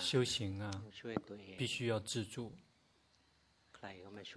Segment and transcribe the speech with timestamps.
[0.00, 0.70] 修行啊，
[1.56, 2.52] 必须要自助，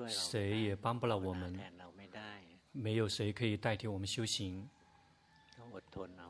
[0.07, 1.73] 谁也帮不了我们，
[2.71, 4.69] 没有谁可以代替我们修行，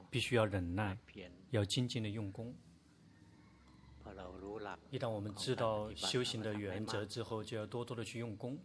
[0.09, 0.97] 必须要忍耐，
[1.49, 2.55] 要精进的用功。
[4.91, 8.59] 一旦我们知道修行的原则之后，就要多多的去用功。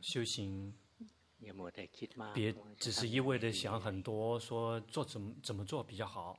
[0.00, 0.74] 修行，
[2.34, 6.38] 别只是一味的想很多，说做怎么怎么做比较好。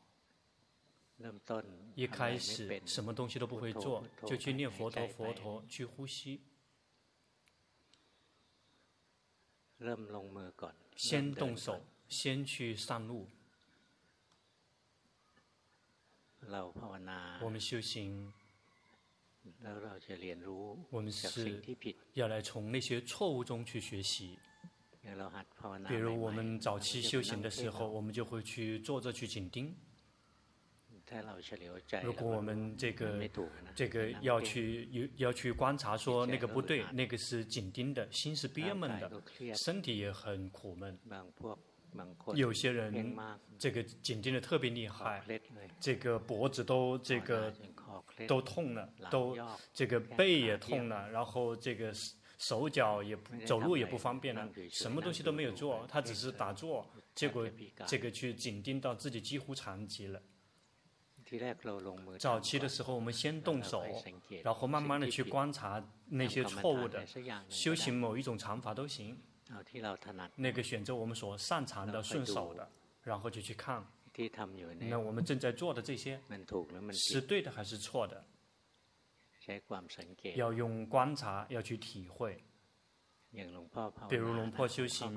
[1.95, 6.41] 一开始什么东西都不会做，就去念佛陀佛陀，去呼吸。
[10.95, 13.29] 先动手，先去上路。
[17.41, 18.33] 我们修行，
[20.89, 21.61] 我们是
[22.13, 24.37] 要来从那些错误中去学习。
[25.87, 29.75] 比如我们早期修行的时候，我们就会去坐着去紧盯。
[32.01, 33.29] 如果我们这个
[33.75, 39.21] 这个要去要去观察，说那个不对，那个是紧盯的，心是憋闷的，
[39.53, 40.97] 身体也很苦闷。
[42.33, 43.15] 有些人
[43.59, 45.23] 这个紧盯的特别厉害，
[45.79, 47.53] 这个脖子都这个
[48.27, 49.37] 都痛了，都
[49.73, 51.93] 这个背也痛了，然后这个
[52.47, 57.49] 手脚也不走路也不方便了，什么东西都没有做，他只是打坐，结果
[57.87, 60.21] 这个去紧盯到自己几乎残疾了。
[62.19, 63.83] 早期的时候，我们先动手，
[64.43, 67.03] 然后慢慢的去观察那些错误的，
[67.49, 69.19] 修行某一种禅法都行。
[70.35, 72.69] 那个选择我们所擅长的、顺手的，
[73.01, 73.83] 然后就去看。
[74.81, 76.21] 那我们正在做的这些，
[76.93, 78.23] 是对的还是错的？
[80.35, 82.43] 要用观察，要去体会。
[84.09, 85.13] 比如龙婆修行，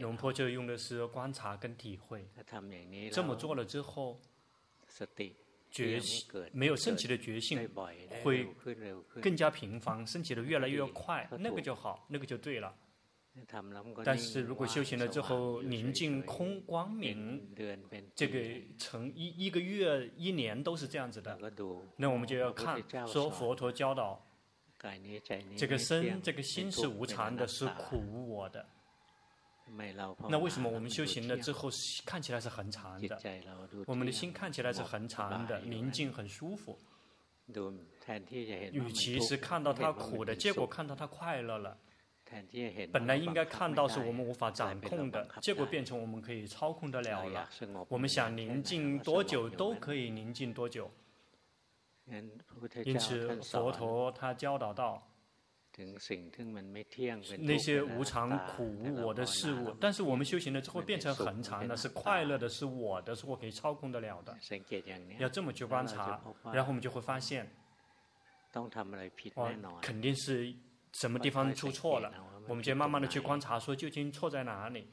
[0.00, 2.24] 龙婆就用的是观察跟体会。
[3.10, 4.20] 这么做了之后，
[5.70, 7.68] 觉性没有升起的觉性，
[8.22, 8.46] 会
[9.20, 12.72] 更加频繁，升起的越来越快，那个就好，那个就对了。
[14.04, 17.54] 但是如果修行了之后宁静空光明，
[18.14, 18.38] 这个
[18.76, 21.38] 成一一个月一年都是这样子的，
[21.96, 24.22] 那我们就要看说佛陀教导，
[25.56, 28.66] 这个身这个心是无常的，是苦无我的。
[30.28, 31.70] 那为什么我们修行了之后
[32.04, 33.18] 看起来是很长的？
[33.86, 36.78] 我们的心看起来是很长的，宁静很舒服。
[38.72, 41.78] 与其是看到他苦的，结果看到他快乐了。
[42.92, 47.48] 本来应该看到是我们无法掌控的，结果变成我们可以操控得了了。
[47.88, 50.90] 我们想宁静多久都可以宁静多久。
[52.84, 55.06] 因此，佛陀他教导到，
[57.38, 64.36] 那些无常、苦、无我的事物，但是我们修行了之后变成恒常的，是快乐的，是我的，是我可以操控得了的。
[65.18, 66.20] 要这么去观察，
[66.52, 67.50] 然后我们就会发现，
[69.34, 70.54] 哦，肯定是。
[70.92, 72.12] 什么地方出错了？
[72.48, 74.86] 我们就慢慢的去观察，说究竟错在哪里？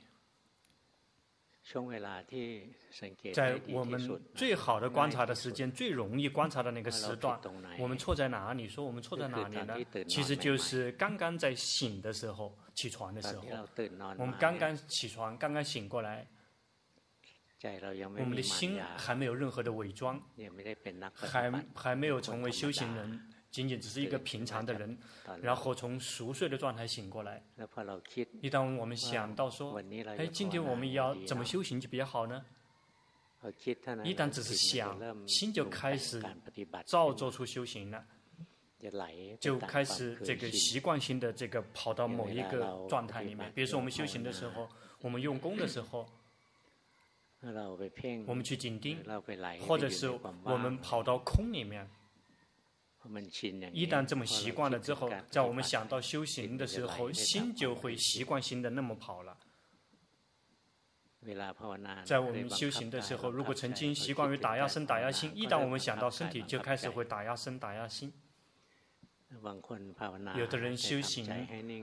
[3.34, 7.40] 在我们最好的观察的时间，最容易观察的那个时段，
[7.78, 8.68] 我们错在哪里？
[8.68, 9.76] 说我们错在哪里呢？
[10.08, 13.46] 其实就是刚刚在醒的时候，起床的时候，
[14.18, 16.26] 我们刚刚起床，刚刚醒过来，
[18.18, 20.20] 我们的心还没有任何的伪装，
[21.14, 23.22] 还还没有成为修行人。
[23.52, 24.98] 仅仅只是一个平常的人，
[25.42, 27.44] 然后从熟睡的状态醒过来。
[28.42, 29.76] 一旦我们想到说，
[30.18, 32.46] 哎，今天我们要怎么修行就比较好呢？
[34.04, 36.22] 一旦只是想，心就开始
[36.86, 38.06] 造作出修行了，
[39.40, 43.52] 就开始这个习惯性的这个跑到某一个状态里面。
[43.56, 44.70] 比如说我们修行的时候，
[45.02, 46.08] 我们用功的时候，
[48.28, 49.04] 我们去紧盯，
[49.66, 50.10] 或者是
[50.44, 51.90] 我们跑到空里面。
[53.74, 59.38] 一旦这么习惯了之后，在我们想到修行的时候，心就会习惯性的那么跑了。
[62.06, 68.14] 在我们修行的时候，如果曾经习惯于打压身、打压心，一旦我们想到身体，就开始会打压身、打压心。
[70.36, 71.28] 有的人修行，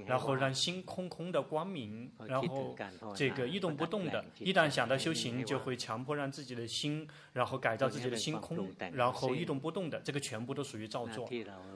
[0.04, 2.76] 然后让心空空的光明，然后
[3.14, 4.25] 这个一动不动的。
[4.40, 10.00] 一旦想到修行，就会强迫让自己的心，然后改造自己的心空，然后一动不动的。
[10.00, 11.28] 这个全部都属于造作。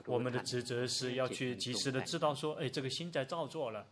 [0.07, 3.87] 我们的职责是要去及时的知道说，哎，这个心在造作了。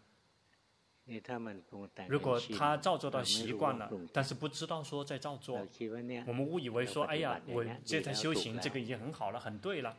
[2.08, 5.66] 如果他造作到习惯了，但是不知道说在造作，
[6.28, 9.96] 我们误以为说，哎呀，我这在修行，这个已经很好了，很对了。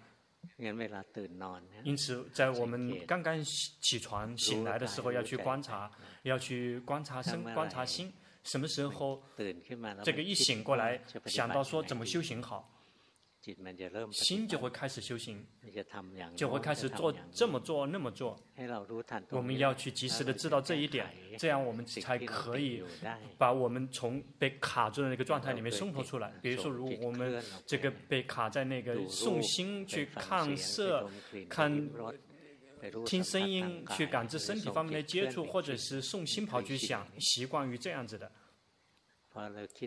[1.83, 5.91] 因此，在我们刚刚起床醒来的时候，要去观察，
[6.23, 8.13] 要去观察身、观察心。
[8.43, 9.23] 什么时候
[10.03, 12.80] 这个一醒过来，想到说怎么修行好，
[14.13, 15.47] 心就会开始修行，
[16.37, 18.39] 就会开始做这么做那么做。
[19.31, 21.07] 我们要去及时的知道这一点，
[21.39, 22.83] 这样我们才可以
[23.39, 26.33] 把我们从被卡住的那个状态里面松脱出来。
[26.43, 31.11] 比如说，如果我们这个被卡在那个送心去看色、
[31.49, 31.91] 看。
[33.05, 38.33] 听声音去感知身体方面的接触，或者是送心跑去想，习惯于这样子的。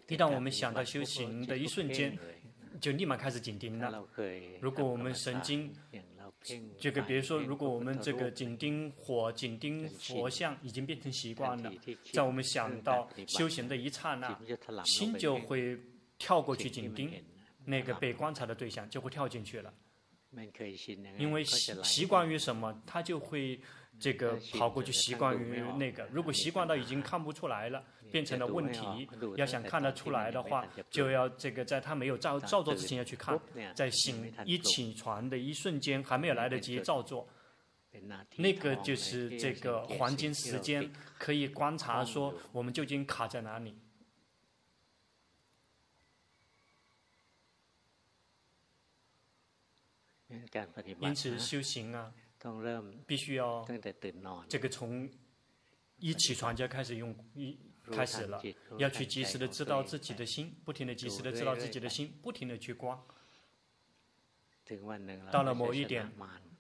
[0.10, 2.16] 一旦我们想到修行的一瞬间，
[2.80, 4.06] 就立马开始紧盯了。
[4.60, 5.74] 如果我们神经，
[6.78, 11.72] 这个比如说，如果我们这个紧盯火、紧盯佛像已经变成习惯了，
[12.12, 14.38] 在我们想到修行的一刹那，
[14.84, 15.80] 心就会
[16.18, 17.14] 跳过去紧盯
[17.66, 19.74] 那个被观察的对象，就会跳进去了。
[21.18, 23.60] 因为习习惯于什么，他就会
[24.00, 26.06] 这个跑过去习惯于那个。
[26.12, 29.07] 如果习惯到已经看不出来了，变成了问题，
[29.38, 33.40] 要想看得出来的话，就要这个在他没有照照做之前要去看，
[33.74, 37.28] 在醒一起床的一瞬间还没有来得及照做，
[38.36, 43.78] 那个就是这个黄金时间，可以观察说我们究竟卡在哪里。
[51.00, 52.12] 因此修行啊，
[53.06, 53.66] 必须要
[54.50, 55.10] 这个从
[55.98, 57.57] 一起床就开始用一
[57.92, 58.42] 开始了，
[58.78, 63.01] 要去及时的知道自己的心，不停的及时的知道自己的心，不停的去刮。
[65.31, 66.12] 到了某一点，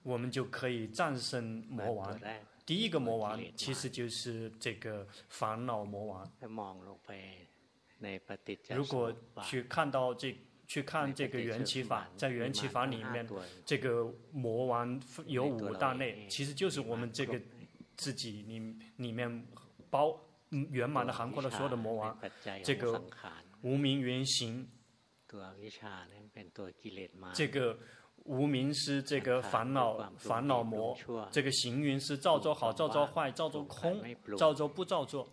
[0.03, 2.19] 我们就可以战胜魔王。
[2.65, 6.31] 第一个魔王其实就是这个烦恼魔王。
[8.69, 9.13] 如果
[9.43, 10.35] 去看到这。
[10.73, 13.29] 去看这个缘起法，在缘起法里面，
[13.63, 17.39] 这个魔王有五大类，其实就是我们这个
[17.95, 18.57] 自己里
[18.95, 19.45] 里面
[19.91, 22.17] 包圆满的涵括了所有的魔王。
[22.63, 22.99] 这个
[23.61, 24.67] 无名原型，
[27.35, 27.77] 这个
[28.23, 30.97] 无名是这个烦恼烦恼魔，
[31.31, 34.03] 这个行云是造作好，造作坏，造作空，
[34.35, 35.31] 造作不造作，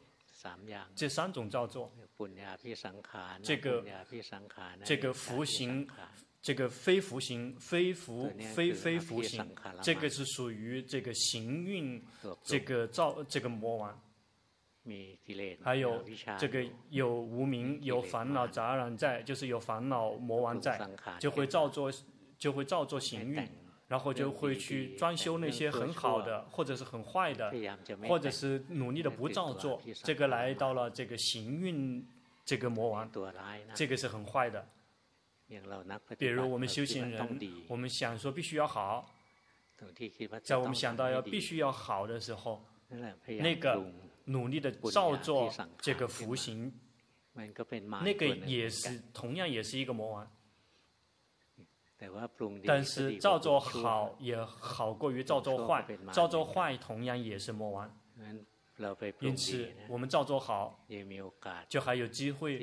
[0.94, 1.90] 这三种造作。
[3.42, 3.84] 这个
[4.84, 5.86] 这个福行，
[6.42, 9.46] 这个非福行，非福非非福行，
[9.82, 12.02] 这个是属于这个行运，
[12.42, 14.00] 这个造这个魔王。
[15.62, 16.02] 还有
[16.38, 20.78] 这个有无名有烦恼杂染在，就是有烦恼魔王在，
[21.20, 21.92] 就会造作
[22.38, 23.46] 就会造作行运。
[23.90, 27.52] 然后就会去装修那些很好的，或者是很坏的，
[28.06, 32.06] 或者是努力的不照做，这个来到了这个行运
[32.44, 33.10] 这个魔王，
[33.74, 34.64] 这个是很坏的。
[36.16, 39.12] 比如我们修行人，我们想说必须要好，
[40.44, 42.64] 在我们想到要必须要好的时候，
[43.26, 43.84] 那个
[44.26, 46.72] 努力的照做这个福行，
[47.34, 50.30] 那个也是同样也是一个魔王。
[52.64, 58.00] 但是照做好也好过于照做坏，照做坏同样也是魔王。
[59.20, 60.86] 因此，我们照做好，
[61.68, 62.58] 就还有机会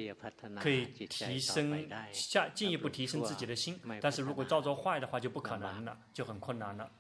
[0.59, 3.79] 可以提升下进一步提升自己的心。
[4.01, 6.91] 但是如果照做坏的话，就不可能了，就很困难了。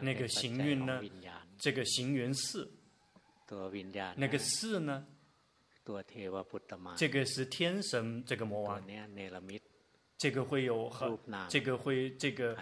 [0.00, 1.00] 那个行运呢？
[1.56, 2.70] 这个行缘四，
[4.16, 5.06] 那个四呢？
[6.96, 8.82] 这个是天神这个魔王，
[10.16, 12.56] 这个会有很，这个会这个，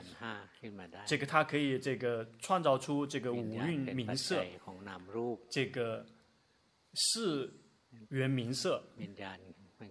[1.07, 4.45] 这个他可以这个创造出这个五蕴名色，
[5.49, 6.05] 这个
[6.95, 7.53] 四
[8.09, 8.83] 缘名色，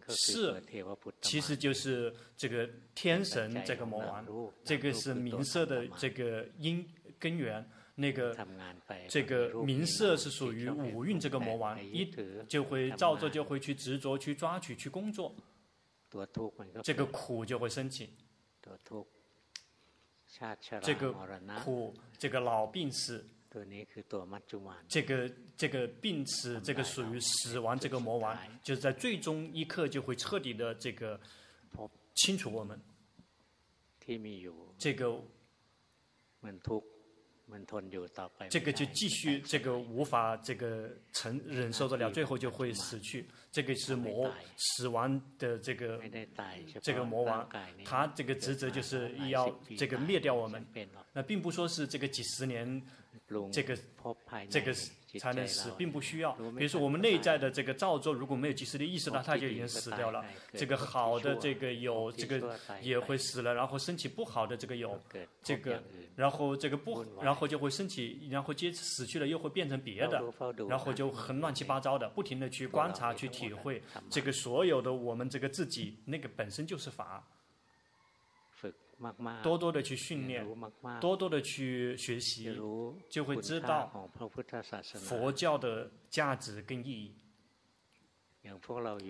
[0.09, 0.61] 四
[1.21, 4.25] 其实就是这个天神这个魔王，
[4.65, 6.85] 这个是名色的这个因
[7.17, 7.65] 根源。
[7.95, 8.35] 那个
[9.07, 12.05] 这个名色是属于五蕴这个魔王，一
[12.47, 15.35] 就会照着就会去执着去抓取去工作，
[16.83, 17.45] 这个苦。
[17.45, 18.09] 就会升起。
[20.81, 21.11] 这个
[21.63, 23.27] 苦，这个老病死，
[24.87, 31.19] 这个这个病死，这个属于死亡这个魔王，就是在最终一刻就会彻底的这个
[32.15, 32.79] 清除我们。
[34.77, 35.21] 这个。
[38.49, 43.27] 这个就继续，这个无法这个承忍受得了，最后就会死去。
[43.51, 46.01] 这个是魔死亡的这个
[46.81, 47.47] 这个魔王，
[47.83, 50.65] 他这个职责就是要这个灭掉我们。
[51.13, 52.81] 那并不说是这个几十年
[53.51, 53.77] 这个
[54.49, 54.73] 这个
[55.19, 56.31] 才能死，并不需要。
[56.33, 60.23] 比如说，我们内在的这个造作，如果没有及时的意识到，它就已经死掉了。
[60.53, 64.99] 这个好的这个有，这个也会死了，然后升起不好的这个有，
[65.43, 65.81] 这个
[66.15, 70.23] 然后这个不，然后就会升起，然后接死去了又会变成别的，
[70.69, 77.27] 然后就很乱七八糟的，不停的去观察去体会，这个所有的我们这个自己那个本身就是法。
[79.41, 80.45] 多多的去训练，
[80.99, 82.55] 多多的去学习，
[83.09, 84.09] 就会知道
[84.99, 87.15] 佛教的价值跟意义。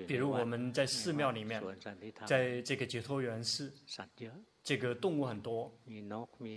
[0.08, 1.62] 比如我们在寺庙里面，
[2.26, 3.74] 在这个解脱园寺，
[4.64, 5.72] 这个动物很多，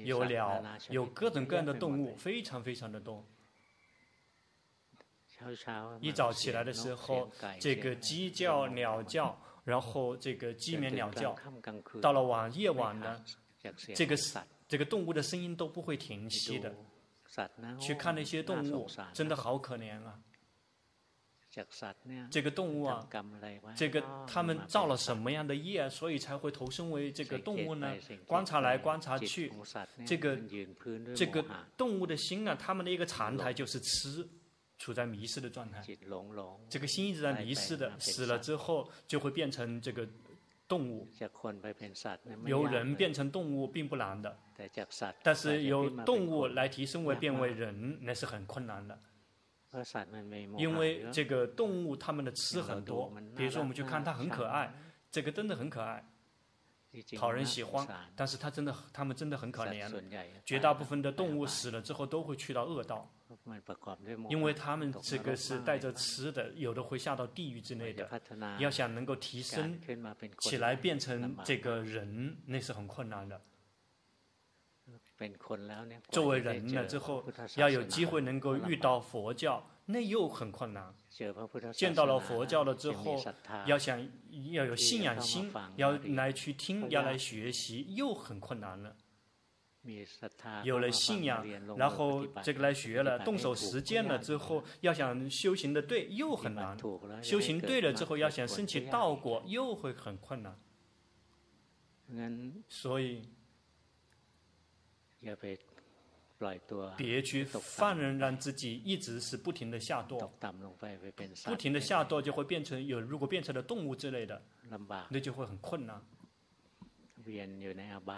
[0.04, 3.24] 有鸟，有各种各样的动物，非常非常的多。
[6.00, 9.38] 一早起来的时候，这个鸡叫、鸟叫。
[9.64, 11.34] 然后这个鸡鸣鸟叫，
[12.00, 13.24] 到了晚夜晚呢，
[13.94, 14.16] 这个
[14.68, 16.74] 这个动物的声音都不会停息的。
[17.80, 20.20] 去看那些动物，真的好可怜啊！
[22.30, 23.04] 这个动物啊，
[23.76, 27.92] 这个他们造了什么样的业，所以才会投生为这个动物呢？
[28.24, 29.50] 观察来观察去，
[30.06, 30.38] 这个
[31.16, 31.44] 这个
[31.76, 34.28] 动物的心啊，他们的一个常态就是吃。
[34.78, 35.82] 处在迷失的状态，
[36.68, 40.06] 这个心一直在迷失的，死了之后就会变成这个
[40.66, 41.08] 动物。
[42.46, 44.36] 由人变成动物并不难的，
[45.22, 48.98] 但是由动物来提升为变为人，那是很困难的。
[50.56, 54.72] 因为这个动物它们的吃很多，比如说我们去看它很可爱，
[55.10, 56.04] 这个真的很可爱。
[57.16, 59.90] 讨人喜欢，但是它真的，它们真的很可怜。
[60.44, 63.10] 绝大部分的动物死了之后都会去到恶道，
[64.28, 68.08] 因为他们这个是带着吃的，有的会下到地狱之类的。
[68.58, 69.80] 要想能够提升
[70.40, 73.40] 起来变成这个人，那是很困难的。
[76.10, 77.24] 作为人了之后，
[77.56, 80.94] 要有机会能够遇到佛教，那又很困难。
[81.72, 83.22] 见到了佛教了之后，
[83.64, 84.06] 要想
[84.52, 88.94] 要有信仰心，要来去听，要来学习，又很困难了。
[90.64, 96.76] 有了信仰，然后这个来学了，动手实践了之后，要想修行的对，又很难。
[97.22, 100.58] 修行对了之后，要想升起道果，又会很困难。
[102.68, 103.28] 所以。
[106.98, 110.28] 别去放任，让自己一直是不停的下堕，
[111.46, 114.42] 不停的下堕就会变成有，如果变成了动物之类的，
[115.08, 116.04] 那就会很困难。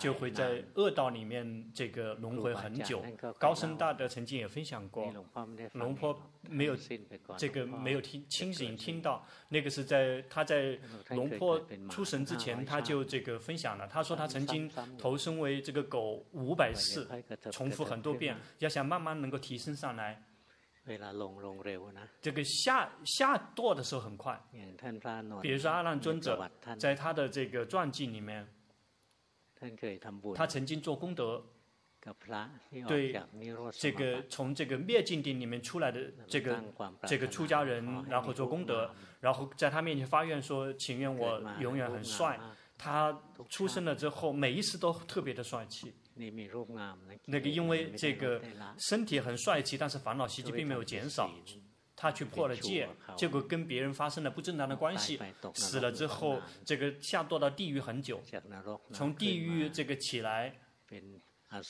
[0.00, 3.02] 就会在恶道里面这个轮回很久。
[3.38, 5.12] 高僧大德曾经也分享过，
[5.72, 6.76] 龙婆没有
[7.36, 10.78] 这个没有听清醒听到，那个是在他在
[11.10, 13.86] 龙婆出神之前他就这个分享了。
[13.86, 17.08] 他说他曾经投身为这个狗五百次，
[17.52, 20.20] 重复很多遍，要想慢慢能够提升上来。
[22.20, 24.40] 这个下下堕的时候很快，
[25.42, 28.46] 比如说阿难尊者在他的这个传记里面。
[30.34, 31.44] 他曾经做功德，
[32.86, 33.20] 对
[33.72, 36.62] 这个从这个灭尽定里面出来的这个
[37.06, 42.38] 这个出家人，然后做功德，然后在他面前发愿说：“请愿我永远很帅。”
[42.78, 45.92] 他出生了之后，每一次都特别的帅气。
[47.25, 48.40] 那个因为这个
[48.78, 51.30] 身体很帅气，但是烦恼习气并没有减少。
[51.97, 52.87] 他去破了戒，
[53.17, 55.19] 结果跟别人发生了不正当的关系，
[55.55, 58.21] 死了之后，这个下堕到地狱很久，
[58.93, 60.55] 从地狱这个起来，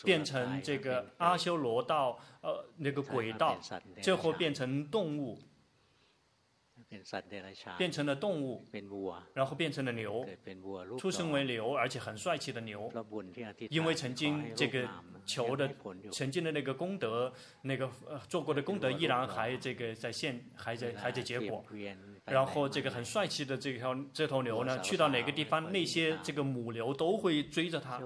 [0.04, 3.56] 变成这个阿修罗道，呃，那个鬼道，
[4.02, 5.38] 最后变成动物。
[7.76, 8.64] 变成了动物，
[9.34, 10.24] 然后变成了牛，
[10.96, 12.90] 出生为牛，而且很帅气的牛，
[13.70, 14.88] 因为曾经这个
[15.24, 15.68] 求的，
[16.12, 21.64] 曾经的那个功德，那个呃做过的功德依然还这个在现，还在还在结果。
[22.24, 28.00] 然后这个很帅气的这条这头牛呢，去到哪个地方，那些这个母牛都会追着它，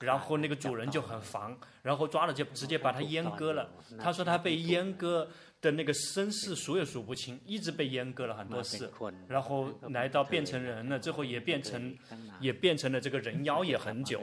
[0.00, 3.70] 然后那个主人就很烦，然后抓了就直接把它阉割了。
[3.98, 5.28] 他说他被阉割。
[5.66, 8.88] 的那个身世数也数不清，一直被阉割了很多次，
[9.26, 11.92] 然后来到变成人了，最后也变成，
[12.38, 14.22] 也变成了这个人妖也很久。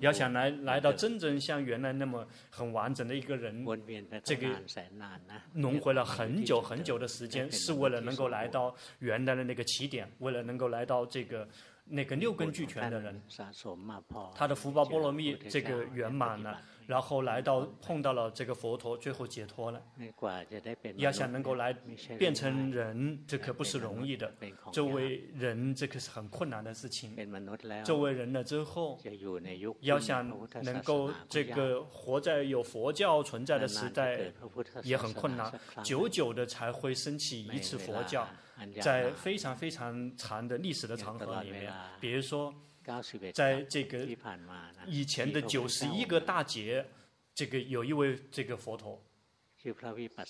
[0.00, 3.64] 要想来来到真正像原来那么很完整的一个人，
[4.22, 4.48] 这个
[5.54, 11.48] 轮回了很久很久的时间，是为了能够来到原来的那个起点，为了能够来到这个。
[11.84, 13.20] 那个六根俱全的人，
[14.36, 19.82] 他的福报波罗蜜这个圆满了，然后来到碰到了这个佛陀，最后解脱了。
[20.96, 21.72] 要想能够来
[22.18, 24.32] 变成人，这可不是容易的。
[24.72, 27.16] 作为人，这可是很困难的事情。
[27.84, 28.98] 作为人了之后，
[29.80, 30.28] 要想
[30.62, 34.32] 能够这个活在有佛教存在的时代，
[34.82, 35.52] 也很困难。
[35.82, 38.28] 久久的才会升起一次佛教，
[38.80, 42.52] 在非常非常长的历史的长河里面，比如说。
[43.32, 44.06] 在这个
[44.86, 46.84] 以前的九十一个大劫，
[47.34, 49.00] 这个有一位这个佛陀，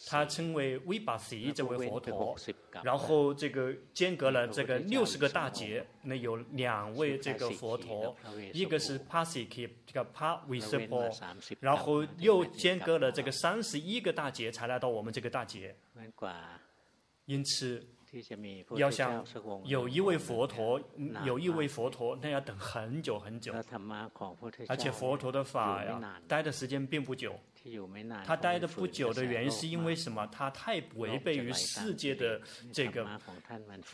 [0.07, 2.37] 他称为维巴西这位佛陀，
[2.83, 8.15] 然后这个间隔了这个六十个大劫，那有两位这个佛陀，
[8.53, 11.11] 一个是帕西基这个帕维斯波，
[11.61, 15.75] 然后又间隔了这个三十一个大劫才来到我们这个大劫，
[17.25, 17.87] 因此。
[18.77, 19.25] 要想
[19.65, 20.81] 有一位佛陀，
[21.25, 23.55] 有一位佛陀，那要等很久很久。
[24.69, 27.35] 而且佛陀的法呀，待的时间并不久。
[28.27, 30.27] 他待的不久的原因是因为什么？
[30.33, 32.41] 他太违背于世界的
[32.73, 33.09] 这个，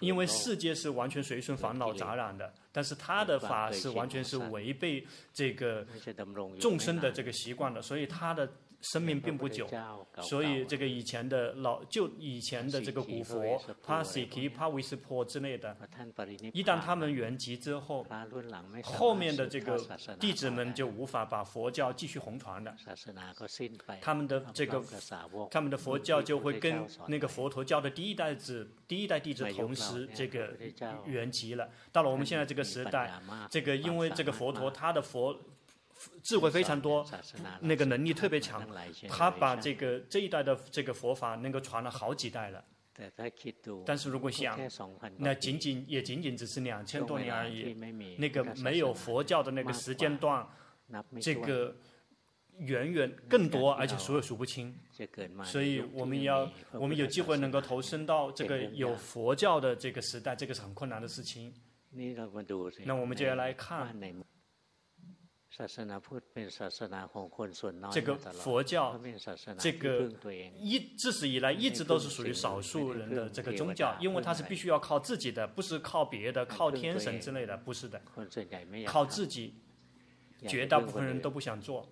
[0.01, 5.87] 因为世界是完全随顺烦恼杂染的，但是他的法是完全是违背这个
[6.59, 8.51] 众生的这个习惯的，所以他的。
[8.81, 9.69] 生命并不久，
[10.23, 15.77] 所以这个以前的老就以前的这个古佛帕西提、帕维斯坡之类的，
[16.53, 18.07] 一旦他们圆寂之后，
[18.85, 19.77] 后面的这个
[20.21, 22.73] 弟子们就无法把佛教继续弘传了。
[24.01, 24.81] 他们的这个
[25.51, 30.57] 他们的佛教就会跟那个佛陀教的第一代子、第一代弟子同时这个
[31.05, 31.69] 圆寂了。
[31.91, 33.21] 到了我们现在这个时代，
[33.51, 35.37] 这个因为这个佛陀他的佛。
[36.23, 37.05] 智慧非常多，
[37.61, 38.63] 那个能力特别强，
[39.09, 42.65] 他把这个这一代的这个佛法能够传了好几代了。
[43.87, 44.59] 但是如果想，
[45.19, 47.73] 那仅仅也仅仅只是两千多年而已，
[48.19, 50.45] 那个没有佛教的那个时间段，
[51.21, 51.77] 这个
[52.59, 54.77] 远远更多，而且数也数不清。
[55.45, 61.55] 所以我们要，我们有机会能够投身到这个有佛教的这个时代，这个是很困难的事情。
[62.85, 63.97] 那我们就要来看。
[67.91, 69.01] 这个佛教，
[69.59, 70.09] 这个
[70.57, 78.01] 一自始以来一直都是属于少数人的这个宗教，因为它是必须要靠自己的，不是靠别的，靠天神之类的，不是的，
[78.87, 79.55] 靠自己，
[80.47, 81.89] 绝大部分人都不想做，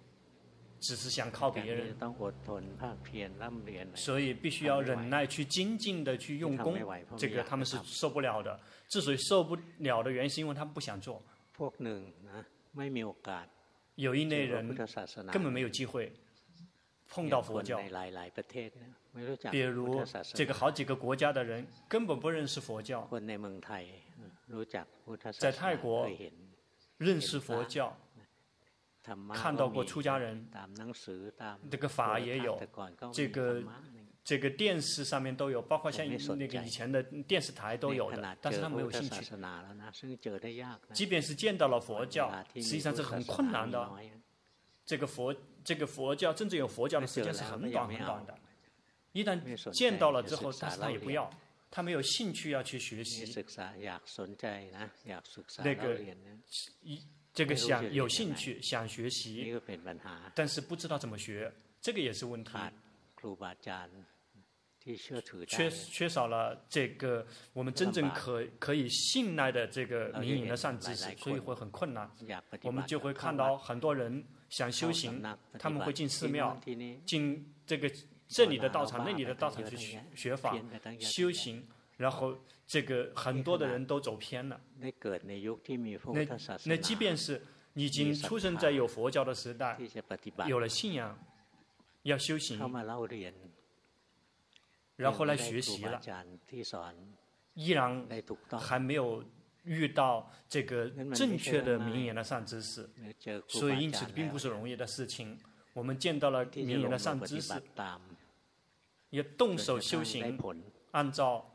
[0.79, 1.97] 只是想靠别人，
[3.97, 6.79] 所以必须要忍耐去精进的去用功，
[7.17, 8.61] 这个他们是受不了的。
[8.87, 11.21] 之所以受不了的原因，是因为他们不想做。
[13.97, 14.75] 有一类人
[15.33, 16.13] 根本没有机会
[17.09, 17.81] 碰到佛教，
[19.51, 20.05] 比如
[20.35, 23.09] 这个好几个国家的人根本不认识佛教，
[25.39, 26.09] 在泰国
[26.99, 27.97] 认识佛教，
[29.35, 30.49] 看到过出家人，
[31.71, 32.61] 这个法也有，
[33.13, 33.63] 这个。
[34.27, 36.05] 这个电视上面都有，包括像
[36.37, 39.25] 那个以前的电视台都有的，但是他没有兴趣。
[40.93, 43.89] 即便是见到了佛教，实际上是很困难的。
[44.85, 48.37] 这个佛，这个佛教真正有佛教的时间是很短很短的。
[49.13, 51.31] 一旦见到了之后，但是他也不要，
[51.71, 53.25] 他没有兴趣要去学习。
[55.63, 56.01] 那个
[56.83, 57.01] 一
[57.33, 59.57] 这个想有兴趣想学习，
[60.35, 62.51] 但是不知道怎么学，这个也是问题。
[65.47, 72.09] 缺缺少了这个我们真正可可以信赖的这个明眼的善知识，所以会很困难。
[72.63, 75.21] 我们就会看到很多人想修行，
[75.59, 76.61] 他们会进寺庙，
[77.05, 77.91] 进这个
[78.29, 80.57] 这里的道场、那里的道场去学学法、
[81.01, 84.61] 修行，然后这个很多的人都走偏了。
[84.79, 84.91] 那
[86.65, 87.43] 那即便是
[87.75, 89.77] 已经出生在有佛教的时代，
[90.47, 91.19] 有了信仰，
[92.03, 92.59] 要修行。
[94.97, 96.01] 然后来学习了，
[97.55, 98.07] 依然
[98.59, 99.25] 还没有
[99.65, 102.89] 遇到这个正确的名言的善知识，
[103.47, 105.39] 所以因此并不是容易的事情。
[105.75, 107.53] 我们见到了名言的善知识，
[109.11, 110.39] 也动手修行，
[110.93, 111.55] 按照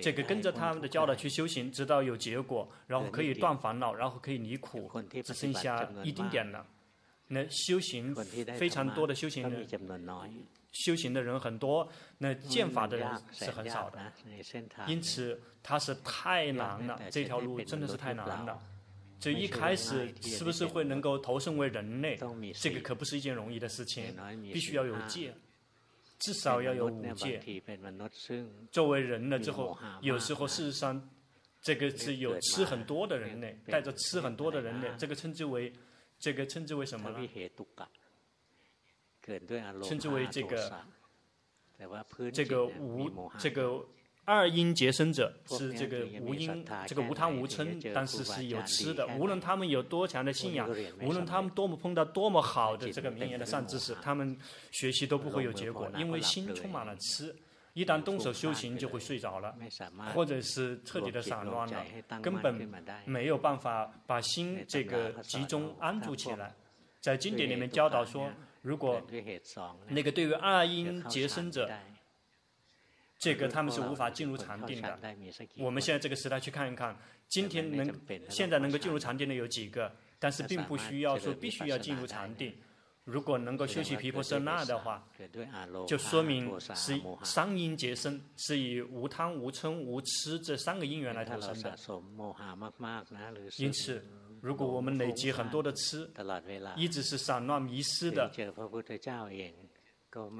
[0.00, 4.88] 这个跟着他们的教导去修行，直到有结果，然后可以断烦恼，然后可以离苦，
[5.24, 6.48] 只剩下一丁点。
[6.52, 6.64] 了。
[7.26, 8.14] 那修行
[8.56, 9.66] 非常多的修行人。
[10.72, 14.12] 修行的人很多，那剑法的人是很少的，
[14.86, 17.00] 因此他是太难了。
[17.10, 18.60] 这条路真的是太难了。
[19.18, 22.18] 就一开始是不是会能够投身为人类？
[22.54, 24.16] 这个可不是一件容易的事情，
[24.50, 25.34] 必须要有戒，
[26.18, 27.38] 至少要有五戒。
[28.70, 31.10] 作为人了之后，有时候事实上，
[31.60, 35.70] 这个是有吃很多的人类，带着吃很多的人类，这个称之为，
[36.18, 37.28] 这个称之为什么呢？
[39.82, 40.84] 称之为这个
[42.32, 43.86] 这个无这个。
[44.26, 49.04] 二因结生者是这个无因，这个无贪无嗔，但是是有痴的。
[49.18, 50.70] 无论他们有多强的信仰，
[51.02, 54.38] 无论他们多么碰到多么好的这个名言的善知识，他们
[54.70, 57.34] 学习都不会有结果，因为心充满了痴。
[57.72, 59.56] 一旦动手修行，就会睡着了，
[60.14, 61.84] 或者是彻底的散乱了，
[62.20, 62.54] 根本
[63.06, 66.54] 没有办法把心这个集中安住起来。
[67.00, 68.30] 在经典里面教导说，
[68.62, 69.02] 如果
[69.88, 71.70] 那个对于二因结生者。
[73.22, 74.98] 这个他们是无法进入禅定的。
[75.58, 76.96] 我们现在这个时代去看一看，
[77.28, 77.94] 今天能
[78.30, 79.94] 现在能够进入禅定的有几个？
[80.18, 82.54] 但是并不需要说必须要进入禅定。
[83.04, 85.06] 如果能够修习毗婆舍那的话，
[85.86, 91.76] 就说明是三因结生，是以无贪、无嗔、无痴这三个因缘来投生的。
[93.58, 94.02] 因此，
[94.40, 96.10] 如果我们累积很多的痴，
[96.76, 98.30] 一直是散乱迷失的，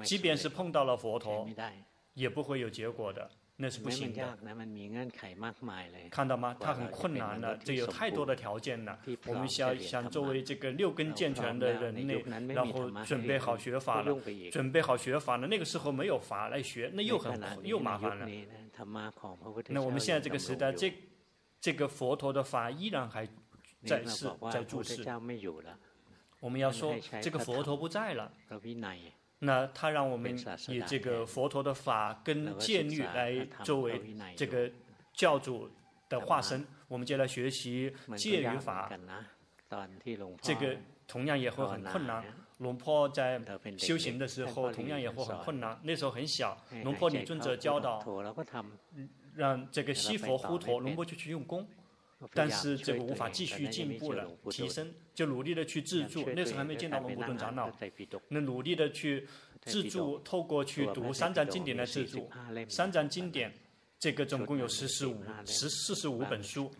[0.03, 1.47] 即便是碰到了佛陀。
[2.13, 4.37] 也不会有结果的，那是不行的。
[6.09, 6.53] 看到吗？
[6.59, 8.99] 它很困难的，这有太多的条件了。
[9.25, 12.21] 我们想想，作为这个六根健全的人类，
[12.53, 14.13] 然后准备好学法了，
[14.51, 18.27] 准备好学法了，那个时候没有法来学，那又很又麻烦了。
[19.69, 20.93] 那我们现在这个时代，这
[21.61, 23.25] 这个佛陀的法依然还
[23.85, 25.05] 在世，在住世。
[26.39, 28.31] 我们要说，这个佛陀不在了。
[29.39, 34.71] 那他让我们以这个佛陀的法跟戒律来作为这个
[35.13, 35.69] 教主
[36.09, 38.91] 的化身，我们就来学习戒律法。
[40.41, 42.23] 这个同样也会很困难。
[42.59, 43.41] 龙坡在
[43.77, 45.79] 修行的时候，同样也会很困难。
[45.83, 48.03] 那时候很小，龙坡李尊者教导，
[49.35, 51.67] 让这个西佛呼陀，龙坡就去用功。
[52.33, 56.27] 但是这个无法继续进步了，提升就努力的去自助。
[56.35, 57.71] 那时候还没见到龙布顿长老，
[58.27, 59.27] 那努力的去
[59.61, 62.29] 自助，透过去读三藏经典来自助。
[62.67, 63.51] 三藏经典
[63.99, 66.71] 这个总共有四十五十四十五本书，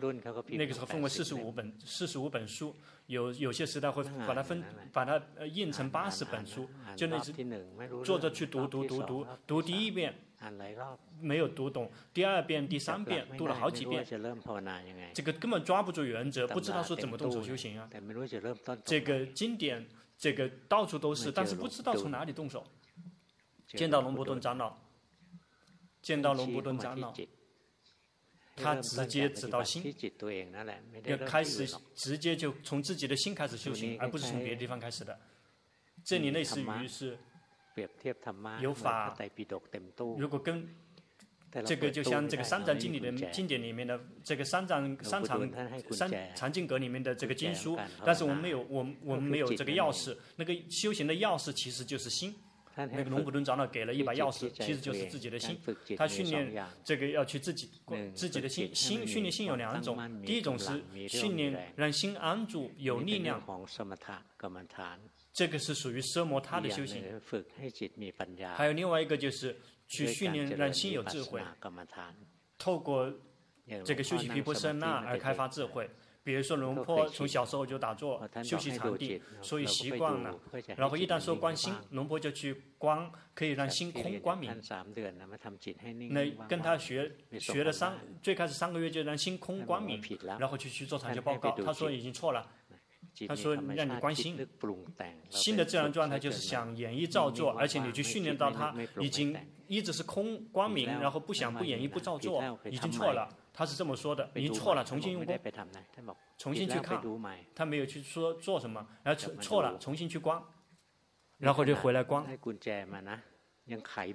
[0.48, 2.74] 那个时候分为四十五本四十五本书，
[3.06, 7.32] 有有些时代会把它分把它印成八十本书，就那是
[8.04, 10.14] 坐着去读读读读读第一遍。
[11.20, 14.04] 没有读懂，第二遍、第三遍读了好几遍，
[15.14, 17.88] 这个根本抓不住原则，不知道说怎么动手修行啊。
[18.84, 19.86] 这个经典，
[20.18, 22.66] 这个到处都是，但是不知道从哪里动手。
[23.66, 24.76] 见到龙伯顿长老，
[26.02, 27.14] 见到龙伯顿长老，
[28.56, 29.94] 他直接指到心，
[31.04, 35.18] 要开始直接就从自己的心开始修行，而不是从别的地方开始的。
[36.04, 37.16] 这里类似于是。
[38.60, 39.14] 有法，
[40.18, 40.68] 如果跟
[41.66, 45.50] 这个就像这个三藏经里的经典里面的这个三藏三藏
[45.90, 50.16] 三藏经阁里面的这个经书，但是我们没有，我们我们没有这个钥匙。
[50.36, 52.34] 那个修行的钥匙其实就是心。
[52.74, 55.60] 那个龙普顿长老给了一把钥匙，其实就是自己的心。
[55.94, 57.68] 他训练这个要去自己
[58.14, 63.42] 自己的心，心训练心有两种，第一种是训练让心安住有力量。
[65.32, 67.02] 这个是属于奢摩他的修行，
[68.54, 69.56] 还有另外一个就是
[69.88, 71.40] 去训练让心有智慧，
[72.58, 73.12] 透过
[73.84, 75.88] 这个修习皮婆舍那而开发智慧。
[76.24, 80.38] 比如说龙坡从小时候就打坐休息场地，所以习惯了。
[80.76, 84.48] 然后一旦说观心，龙坡就去观，可以让心空光明。
[86.10, 90.00] 那跟他学学了三，最开始三个月就让心空光明，
[90.38, 92.48] 然后就去做禅修报告，他说已经错了。
[93.28, 94.36] 他说：“让你关心，
[95.30, 103.28] 心的自然状态就是想演绎造作，而且你去训练到他已经一直是空光明，然后不想不演绎不造作，已经错了。
[103.52, 105.38] 他是这么说的，已经错了，重新用功，
[106.38, 107.02] 重新去看，
[107.54, 110.42] 他没有去说做什么，然后错错了，重新去观，
[111.36, 112.24] 然后就回来观。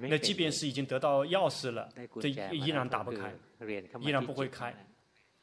[0.09, 1.87] 那即便是已经得到钥匙了，
[2.19, 3.31] 这依然打不开，
[3.99, 4.75] 依然不会开。”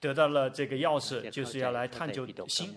[0.04, 2.74] 得到了这个钥匙，就是要来探究心，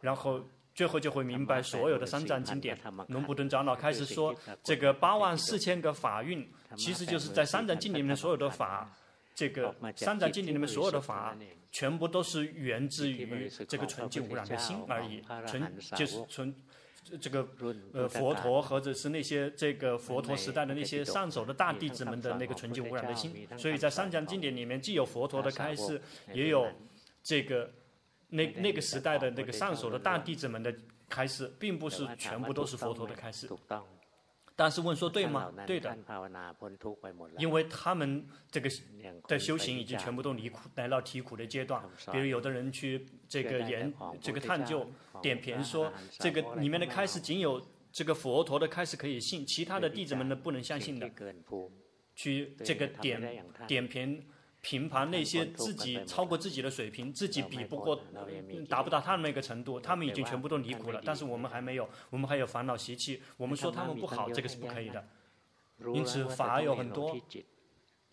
[0.00, 2.76] 然后最后就会明白所有的三藏经典。
[3.06, 4.34] 龙布顿长老开始说，
[4.64, 6.44] 这个八万四千个法蕴，
[6.76, 8.90] 其实就是在三藏经里面所有的法，
[9.32, 11.36] 这个三藏经里面所有的法，
[11.70, 16.52] 全部都是源自于这个纯净无染的心而已，纯就是纯。
[17.20, 17.46] 这个
[17.92, 26.00] 呃佛陀，或者是那些这个佛陀时代的那些上首的大弟子们的那个纯净无染的心，所以在三藏经典里面，既有佛陀的开示，
[26.32, 26.68] 也有
[27.22, 27.70] 这个
[28.28, 30.74] 那那个时代的那个上首的大弟子们的
[31.08, 33.48] 开示，并不是全部都是佛陀的开示。
[34.62, 35.52] 但是问说对吗？
[35.66, 35.98] 对的，
[37.36, 38.70] 因为他们这个
[39.26, 41.82] 的修行已经全部都离苦来到提苦的阶段。
[42.12, 44.88] 比如有的人去这个研这个探究
[45.20, 51.10] 点评说，这个里面的开始仅有这个佛陀的开始可以信，其他的弟子们呢不能相信的。
[52.14, 54.24] 去这个点点评
[54.62, 58.00] 评判那些自己超过自己的水平，自己比不过，
[58.68, 65.04] 达不到他们那个程度，他们已经全部都离苦了，但是我们还没有，我们还有烦恼习气，我们说他们不好，这个是不可以的。
[65.92, 67.14] 因此法有很多。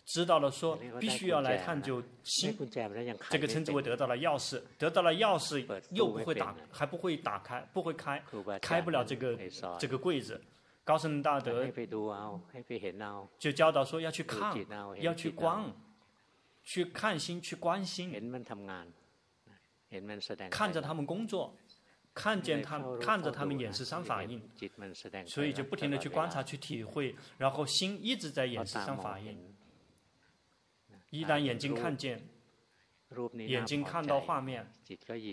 [0.02, 2.52] 知道了，说必须要来探究心，
[3.28, 8.20] 这个称之为得到了钥匙，得到了钥匙又不会打，还不会打开，不会开，
[8.60, 9.38] 开不了这个
[9.78, 10.42] 这个柜子。
[10.82, 11.64] 高僧大德
[13.38, 14.52] 就教导说要去看，
[15.00, 15.62] 要去观，
[16.70, 18.12] 去看心，去关心，
[20.48, 21.52] 看着他们工作，
[22.14, 24.40] 看见他们，看着他们演示三反应，
[25.26, 29.36] 所以就不停的去观察，去体会，然后心一直在演示三反应。
[31.10, 32.22] 一旦眼睛看见，
[33.48, 34.64] 眼睛看到画面，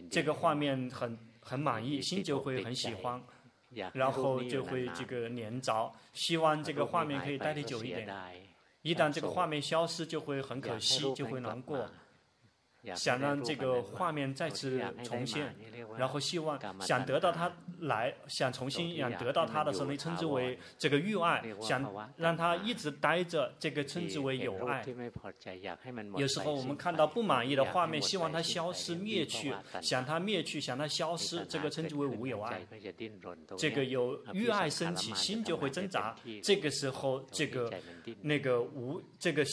[0.10, 3.21] 这个画面很很满意，心就会很喜欢，
[3.93, 8.08] 然后就会这个黏着，希望这个画面可以待得久一点。
[8.88, 11.89] 一旦这个画面消失，就会很可惜，就会难过。
[12.95, 15.56] 想让这个画面再次重现，
[15.97, 24.86] 然后希望想得到他来，想重新想得到他的时候，你称之为这个欲爱，想让他一直待着，这个称之为有爱。
[26.17, 32.62] 有时候我们看到不满意的画面，希望它消失灭去，想它灭去，想它消失，这个称之为无有爱。
[33.58, 36.15] 这个有欲爱升起，心就会挣扎。
[36.43, 37.71] 这个时候，这个
[38.21, 39.43] 那个无这个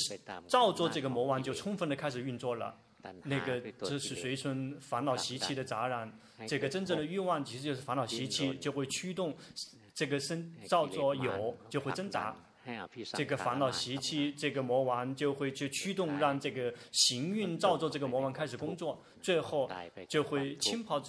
[0.47, 2.77] 造作这个魔王就充分的开始运作了。
[3.25, 6.11] 那个只是随顺烦恼习气的杂染，
[6.47, 9.35] 这个真正的欲望其实就是烦恼习气，就会驱动
[9.95, 12.35] 这个生造作有，就会挣扎。
[13.13, 19.71] 这个烦恼习气，这个魔王就会去驱动，让这个行运造作这个魔王开始工作，最后
[20.09, 21.03] 就会浸泡，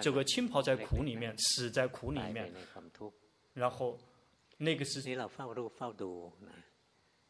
[0.00, 2.52] 这个浸泡在苦里面，死在苦里面。
[3.54, 3.96] 然后
[4.56, 5.00] 那个是，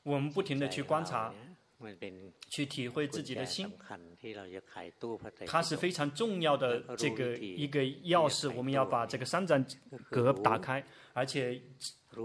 [0.02, 1.34] 我们不停的去观察。
[2.48, 3.70] 去体会自己的心，
[5.46, 8.52] 它是非常重要的这个一个钥匙。
[8.52, 9.64] 我们要把这个三盏
[10.10, 11.60] 格打开，而且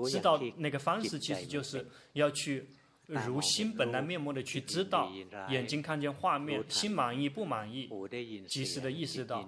[0.10, 2.66] 知道那个方式，其实就是要去
[3.06, 5.12] 如心本来面目的去知道。
[5.50, 7.88] 眼睛看见画面，心满意不满意，
[8.48, 9.48] 及时的意识到；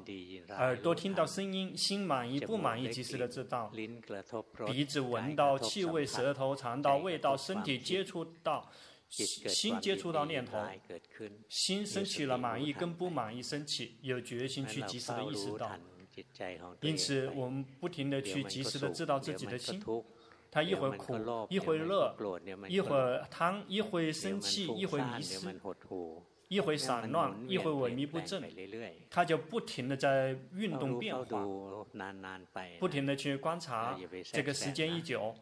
[0.50, 3.72] 耳朵听到声音，心满意不满意，及时的知道；
[4.68, 8.70] 鼻子闻到气味，舌头尝到味道，身体接触到。
[9.10, 10.58] 心接触到念头，
[11.48, 15.72] 心升起了满意跟不满意升起，有决心去及时的意识到。
[16.82, 19.84] 因此，我们不停的去及时的知道自己的心，
[20.50, 21.14] 它一会儿苦，
[21.50, 22.16] 一会儿乐，
[22.70, 25.38] 一会儿贪，一会儿生气，一会儿迷失，
[26.48, 28.42] 一会儿散乱，一会儿萎靡不振，
[29.10, 31.46] 它就不停的在运动变化，
[32.80, 34.00] 不停的去观察，
[34.32, 35.36] 这个时间一久，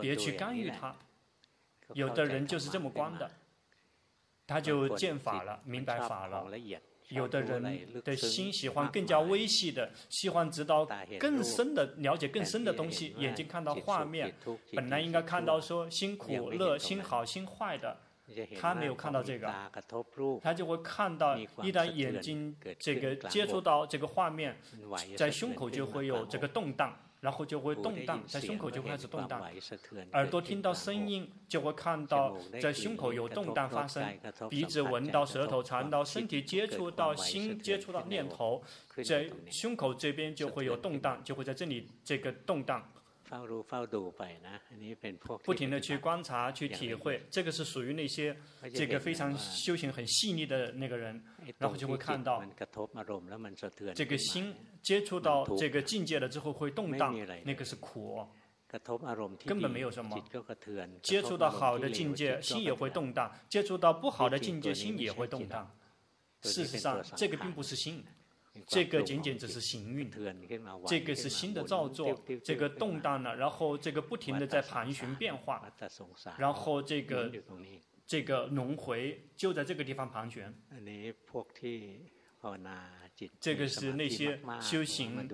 [0.00, 0.96] 别去干预它。
[1.94, 3.30] 有的人就是这么观的，
[4.46, 6.46] 他就见法了，明白法了。
[7.08, 10.86] 有的人的心喜欢更加微细的，喜欢知道
[11.18, 13.14] 更深的了解更深的东西。
[13.16, 14.34] 眼睛看到画面，
[14.74, 17.96] 本来应该看到说辛苦乐、心好心坏的，
[18.60, 19.50] 他没有看到这个，
[20.42, 24.54] 他就会看到一旦眼睛这个接触到这个画面，
[25.16, 26.94] 在胸口就会有这个动荡。
[27.20, 29.42] 然后就会动荡，在胸口就开始动荡。
[30.12, 34.04] 耳朵听到声音，就会看到在胸口有动荡发生。
[34.48, 38.62] 鼻子闻到，舌头尝到，身体接触到，心接触到念头，
[39.04, 42.88] 在胸口这边就会有动荡，就会在这里这个动荡。
[45.44, 48.36] 不停的去观察、去体会，这个是属于那些
[48.74, 51.22] 这个非常修行很细腻的那个人，
[51.58, 52.42] 然后就会看到
[53.94, 57.14] 这个心接触到这个境界了之后会动荡，
[57.44, 58.26] 那个是苦，
[59.44, 60.16] 根本没有什么。
[61.02, 65.70] 接触到好的境界，心也会动荡；接触到不好的境界，心也会动荡。
[66.42, 68.04] 事实上，这个并不是心。
[68.66, 70.10] 这个仅仅只是行运，
[70.86, 75.70] 这个是新的造作，这个动荡了，然后这个不停的在盘旋变化，
[76.38, 77.32] 然后这个
[78.06, 80.54] 这个轮回就在这个地方盘旋。
[83.40, 85.28] 这个是那些修行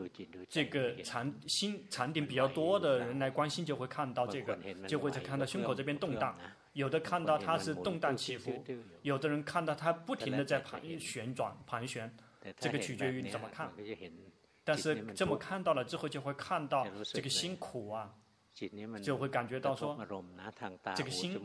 [0.48, 4.56] 这个禅心禅定比较多的人来关心，就会看到这个，
[4.88, 6.34] 就会在看到胸口这边动荡，
[6.72, 8.64] 有的看到它是动荡起伏，
[9.02, 12.10] 有的人看到它不停的在盘旋转盘旋。
[12.58, 13.72] 这个取决于你怎么看，
[14.64, 18.14] 但是这么看到了之后，就会看到这个心苦啊，
[19.02, 19.96] 就会感觉到说，
[20.94, 21.40] 这个心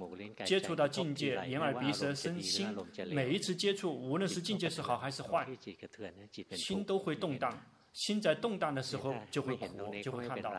[0.45, 2.75] 接触到境界，眼耳鼻舌身心，
[3.07, 5.47] 每一次接触，无论是境界是好还是坏，
[6.55, 7.57] 心都会动荡，
[7.93, 10.53] 心在动荡的时候就会苦，就会看到。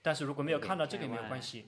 [0.00, 1.66] 但是如果没有看到这个，没有关系。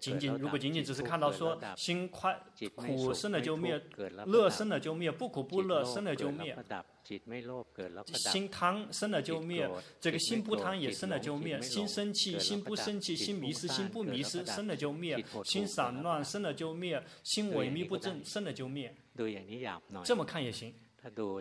[0.00, 2.40] 仅仅如果仅仅只是看到说心快
[2.76, 3.80] 苦生了就灭，
[4.26, 6.56] 乐生了就灭，不苦不乐生了就灭。
[8.14, 9.68] 心贪生了就灭，
[9.98, 11.60] 这个心不贪也生了就灭。
[11.62, 15.24] 心生气，心不生气，心迷失，心不迷失，生了就灭。
[15.44, 18.94] 心散乱生了就灭，心萎靡不振生了就灭。
[20.04, 20.74] 这么看也行，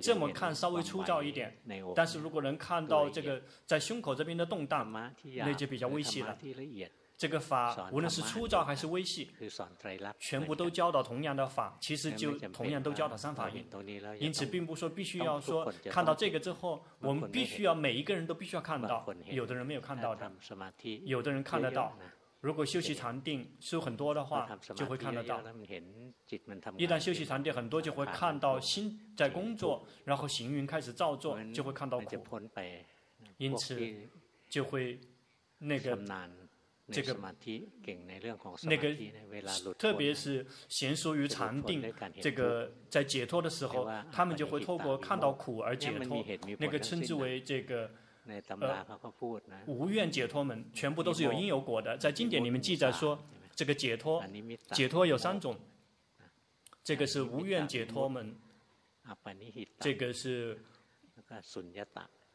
[0.01, 1.58] 这么看稍微粗糙一点。
[1.93, 4.89] 但是如果能看到这个在胸口这边的动荡，
[5.36, 6.38] 那就比较危险了。
[7.17, 9.27] 这个法无论是粗糙还是微细，
[10.19, 13.67] 全部都教导同样的法，其实就同样都教导三法印。
[14.19, 19.03] 因此，并不说必须要说看到这个之后，我们必须要每一个人都必须要看到。
[19.32, 20.32] 有的人没有看到的，
[21.06, 21.97] 有的人看得到。
[22.39, 25.41] 如果休息禅定修很多的话，就会看得到。
[26.77, 32.39] 一旦休息禅定很多，就会看到心在工作，然后行云开始造作，就会看到苦。
[33.38, 34.08] 因此，
[34.47, 34.99] 就会
[35.58, 35.97] 那个。
[36.89, 37.13] 这个
[38.63, 38.95] 那个，
[39.73, 46.26] 特别是娴熟于禅定，这个在解脱的时候，他们就会透过看到苦而解脱。
[46.58, 47.91] 那个称之为这个
[48.26, 48.86] 呃
[49.65, 51.97] 无愿解脱门，全部都是有因有果的。
[51.97, 53.19] 在经典里面记载说，
[53.54, 54.23] 这个解脱
[54.71, 55.60] 解脱有三种，
[56.84, 58.36] 这个是无愿解脱门，
[59.80, 60.58] 这个是。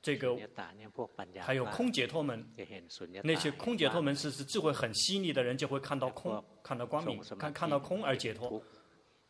[0.02, 0.36] 这个
[1.40, 2.44] 还有空解脱门，
[3.22, 8.60] 那些空解脱门是是智慧很细腻的人就会看到空，看到光明，看看到空而解脱。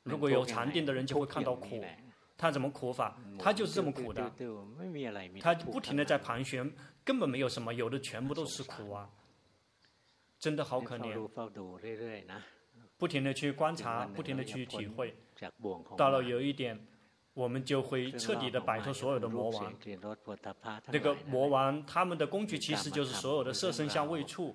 [0.02, 1.84] 如果有禅定的人就会看到苦，
[2.38, 3.20] 他怎么苦法？
[3.38, 4.32] 他就是这么苦的，
[5.40, 6.72] 他不停的在盘旋，
[7.04, 9.10] 根本没有什么，有的全部都是苦啊，
[10.38, 11.12] 真的好可怜。
[12.96, 15.14] 不停的去观察，不停的去体会，
[15.98, 16.86] 到了有一点。
[17.34, 19.74] 我们就会彻底的摆脱所有的魔王。
[20.88, 24.54] 那个魔王他们的工具其实就是所有的色身相位处，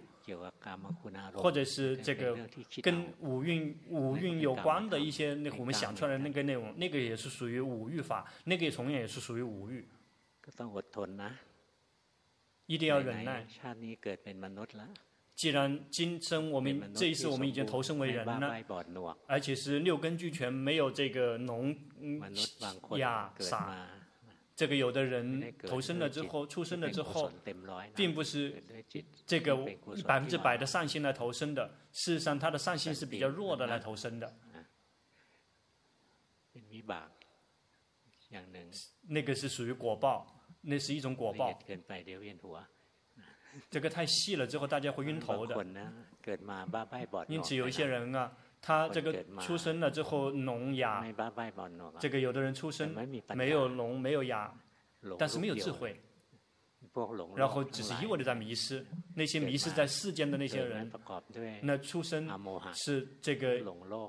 [1.35, 2.37] 或者是这个
[2.83, 9.87] 跟五蕴五蕴有关的一些那我们想出来的那个内容，那个也是属于五欲法，那个也同样也是属于五欲。
[12.67, 13.47] 一定要忍耐。
[15.37, 18.65] 既然今生我们这一次我们已经投生为人了，
[19.27, 21.77] 而且是六根俱全，没有这个聋、
[22.97, 23.87] 哑、傻，
[24.55, 27.31] 这个有的人投生了之后，出生了之后，
[27.95, 28.63] 并不是
[29.27, 29.55] 这个
[30.03, 34.35] 百分之百的善心来投生的，事实上他的善心是比较弱的来投生的。
[39.01, 41.59] 那个是属于果报，那是一种果报。
[43.69, 45.55] 这个太细了，之后大家会晕头的。
[47.27, 51.05] 因此有一些人啊，他这个出生了之后聋哑，
[51.99, 52.95] 这个有的人出生
[53.35, 54.53] 没有聋没有哑，
[55.17, 55.99] 但是没有智慧。
[57.35, 60.91] 然后只是一味的在迷失，那些迷失在世间的那些人，
[61.61, 62.27] 那出生
[62.73, 63.59] 是这个，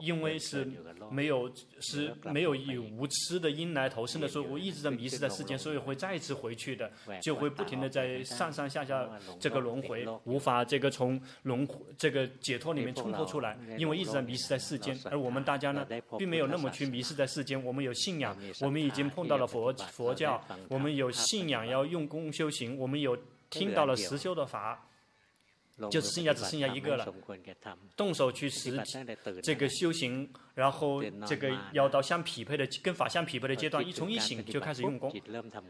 [0.01, 0.67] 因为是
[1.11, 15.87] 没有是没有以无痴的因来投生的，所以我一直在迷失在世间，所以会再一次回去的，就会不停的在上上下下这个轮回，无法这个从轮回这个解脱里面冲破出来，因为一直在迷失在世间，而我们大家呢，
[16.19, 22.78] 并没有那么去迷失在世间，我们有信仰，我们已经碰到了佛佛教，我们有信仰要用功修行。
[22.79, 23.19] 我们有
[23.51, 24.87] 听到了实修的法，
[25.91, 27.15] 就只剩下只剩下一个了，
[27.97, 28.81] 动手去实
[29.43, 35.13] 这个修行，然后这个要到相匹配的跟法相匹配的阶段，一从一醒就开始用功，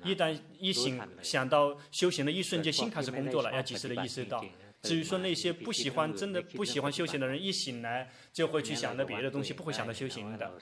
[0.05, 4.44] 一旦一醒想到修行的一瞬间，心开始工作了，要及时的意识到。
[4.81, 10.53] 至于说那些不喜欢、真的不喜欢修行的人，一醒来就会去想着别的东西，不会想到修行的，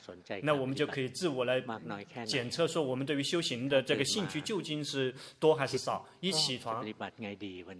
[0.43, 1.63] 那我们就可以自我来
[2.25, 6.09] 检测，说我们对于修行的这个兴趣究竟是多还是少。
[6.21, 6.83] 一起床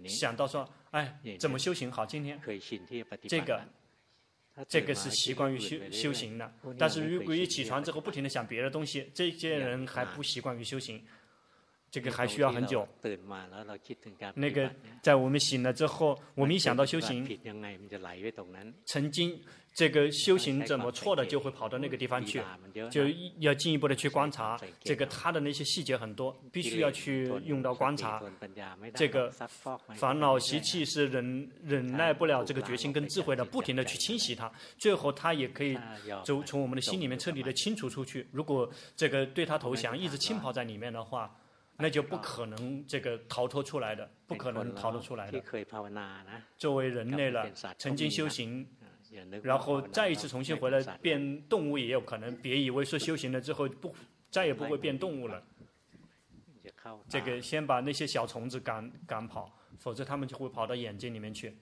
[0.07, 2.05] 想到说，哎，怎么修行好？
[2.05, 2.39] 今天
[3.27, 3.61] 这个
[4.67, 11.03] 这个是习惯于修修行的，但是如果一起床之后不停的想别的东西，这些人还不习惯于修行。
[11.89, 12.87] 这个还需要很久。
[14.35, 14.69] 那个
[15.01, 17.25] 在我们醒了之后，我们一想到修行，
[18.85, 19.39] 曾经
[19.73, 22.41] 这个修行怎么错的，就会跑到那个地方去，
[22.91, 23.03] 就
[23.39, 24.59] 要进一步的去观察。
[24.81, 28.21] 这个他的那些细节很多，必须要去用到观察。
[28.95, 29.31] 这个
[29.95, 35.77] 烦恼习气是忍忍耐不了这个决心跟智慧的，不停的去清洗它，最后它也可以
[36.23, 38.27] 就从我们的心里面彻底的清除出去。
[38.31, 41.33] 如果这个对他投降，一直浸泡在里面的话。
[41.77, 45.41] 那就不可能这个逃脱出来的，不可能逃脱出来的。
[46.57, 48.67] 作为人类了，曾经修行，
[49.43, 52.35] 然后再一次重新回来变动物也有可能。
[52.37, 53.93] 别以为说修行了之后不
[54.29, 55.43] 再也不会变动物了。
[57.07, 61.57] 这个先把那些小虫子赶赶跑，否则它们就会跑到眼睛里面去。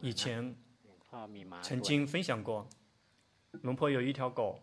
[0.00, 0.54] 以前
[1.62, 2.68] 曾经分享过，
[3.62, 4.62] 龙婆有一条狗，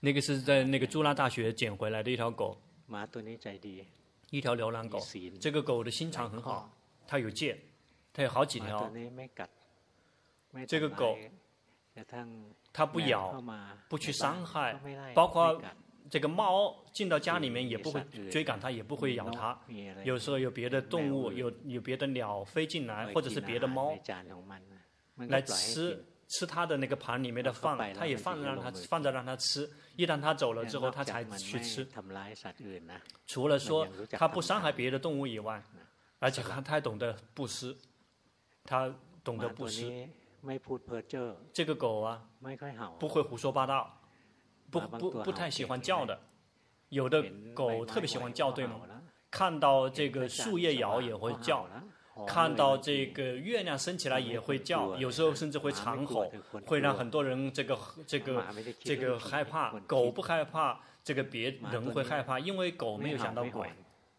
[0.00, 2.60] 那个是在那个朱拉大学捡回来的一条狗，
[4.30, 4.98] 一条流浪狗。
[5.40, 6.70] 这个狗的心肠很好，
[7.06, 7.58] 它有戒，
[8.12, 8.90] 它有好几条。
[10.66, 11.18] 这个狗，
[12.72, 13.42] 它不咬，
[13.88, 14.80] 不去伤害，
[15.14, 15.60] 包括。
[16.08, 19.56] 这个猫进到家里面也不会追赶它，也不会咬它。
[20.02, 23.96] 有时候有别的动物，有有别的鸟飞进来，或者是别的猫
[25.14, 29.68] 来吃吃它的那个盘里面的饭，他也放让它放着让它吃。
[29.96, 31.86] 一旦它走了之后，它才去吃。
[33.26, 35.62] 除了说它不伤害别的动物以外，
[36.20, 37.76] 而且它还懂得布施，
[38.64, 38.90] 它
[39.24, 40.08] 懂得布施。
[41.52, 42.24] 这个狗啊，
[42.98, 43.94] 不会胡说八道。
[44.70, 46.18] 不不不太喜欢叫的，
[46.90, 48.80] 有的狗特别喜欢叫，对吗？
[49.32, 51.68] 看到这个树叶摇也会叫，
[52.26, 56.30] 看到这个月亮升起来也会叫，有时候甚至会长吼，
[56.66, 58.44] 会让很多人这个这个
[58.80, 59.70] 这个害怕。
[59.80, 63.68] 狗不害怕，这个别人会害怕，因为狗没有想到鬼。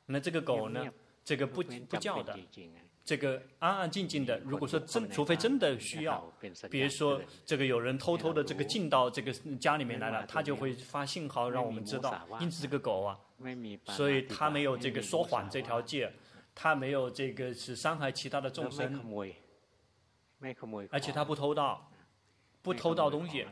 [0.06, 0.86] 那这个狗呢，
[1.24, 2.38] 这个不不叫的。
[3.04, 6.32] 这个安安静静的，如果说真，除非真的需要，
[6.70, 12.16] 比如说这个有人偷偷的这个进到这个家里面来了，它就会发信号让我们知道。
[12.39, 13.18] 因此这个狗啊，
[13.88, 16.14] 所以它没有这个说谎这条戒，
[16.54, 19.04] 它没有这个是伤害其他的众生，
[20.89, 21.91] 而且他不偷盗，
[22.62, 23.45] 不偷盗东西。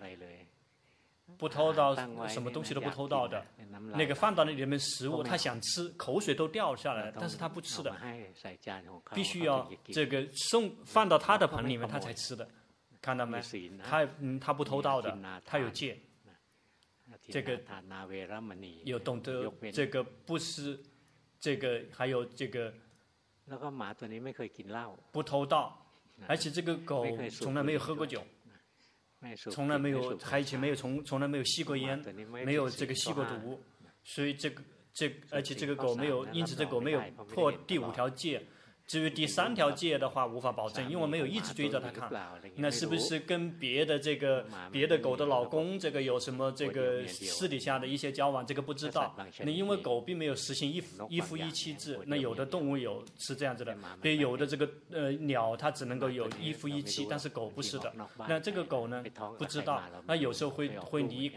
[1.38, 1.95] 不偷盗，
[2.28, 3.45] 什么东西都不偷盗的。
[3.93, 7.95] 那个放到那里面食物，他想吃，口水都掉下来，但是他不吃的，
[9.14, 12.50] 必须要这个送放到他的盆里面，他才吃的。
[13.00, 13.39] 看到没？
[13.84, 16.00] 他嗯，他不偷盗的，他有戒。
[17.30, 17.62] 这个
[18.84, 20.80] 有懂得这个不是
[21.39, 22.74] 这个还有这个
[25.12, 25.86] 不偷盗，
[26.28, 28.24] 而且这个狗从来没有喝过酒。
[29.52, 32.00] 从来没有，还以前没有从从来没有吸过烟，
[32.45, 33.62] 没有这个吸过毒，
[34.04, 38.41] 所以这个这而且这个狗没有，因此这狗没有破第五条戒。
[38.89, 42.11] 至于第三条戒的话，无法保证，因为没有一直追着它看。
[42.55, 48.43] 那是不是跟别的这个别的狗的老公这个有什么这个私底下的一些交往？
[48.43, 49.15] 这个不知道。
[49.43, 57.93] 那因为狗并没有实行一夫一夫一妻制，那有的动物有是这样子的，所以有的这个呃鸟它只能够有一夫一妻，但是狗不是的。
[58.27, 59.05] 那这个狗呢，
[59.37, 61.31] 不知道，那有时候会会离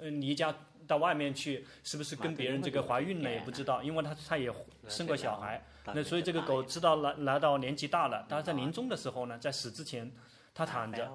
[0.00, 0.52] 离家
[0.86, 4.52] 到外面去，是不是跟别人这个怀孕了也不知道，因为它它也
[4.88, 5.62] 生过小孩。
[5.94, 10.10] 那所以这个狗知道来来到年纪大了，但是在临终的时候呢，在死之前，
[10.52, 11.08] 它躺着，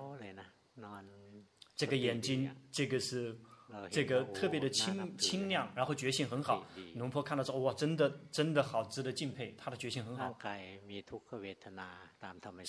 [1.76, 3.38] 这个眼睛，这个是
[3.90, 6.66] 这个特别的清清亮，然后觉性很好。
[6.96, 10.38] 农婆看到说，哇，真的真的好值得敬佩，他的觉性很好。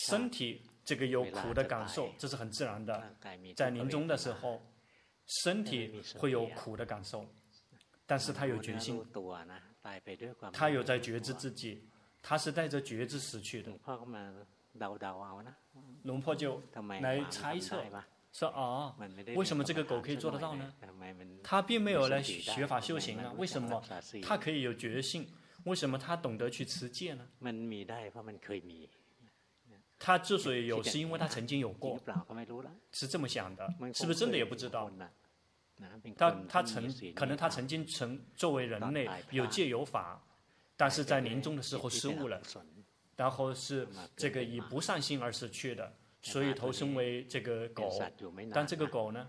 [0.09, 3.15] 身体这个有苦的感受，这是很自然的，
[3.55, 4.61] 在临终的时候，
[5.27, 7.27] 身体会有苦的感受，
[8.07, 9.05] 但是他有决心，
[10.53, 11.89] 他有在觉知自己。
[12.25, 13.73] 他是带着觉知死去的。
[16.05, 16.63] 龙婆就
[17.01, 17.83] 来猜测，
[18.33, 18.97] 说啊，
[19.35, 20.73] 为什么这个狗可以做得到呢？
[21.43, 23.83] 他并没有来学法修行啊，为什么
[24.23, 25.29] 他可以有觉性？
[25.65, 27.29] 为什么他懂得去持戒呢？
[30.05, 31.97] 他之所以有，是因为他曾经有过，
[32.91, 34.91] 是这么想的，是不是真的也不知道。
[36.17, 40.21] 他他曾可能他曾经曾作为人类有戒有法。
[40.75, 42.43] 但是在临终的时候失误了，
[43.15, 43.87] 然后是
[44.17, 47.89] 这个以不善心而死去的，所以投生为这个狗。
[48.53, 49.29] 但这个狗呢，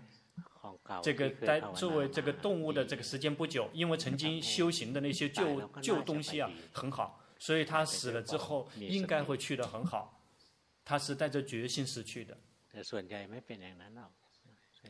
[1.00, 10.13] 这个在作为这个动物的这个时间不久，因为曾经修行的那些旧旧东西啊很好，所以他死了之后应该会去的很好。
[10.84, 12.36] 它是带着决心死去的。